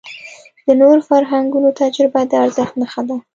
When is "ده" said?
3.09-3.17